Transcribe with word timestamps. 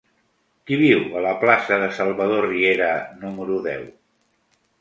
Qui 0.69 0.77
viu 0.81 1.03
a 1.19 1.21
la 1.25 1.33
plaça 1.43 1.77
de 1.85 1.91
Salvador 1.99 2.43
Riera 2.53 2.91
número 3.27 3.63
deu? 3.71 3.89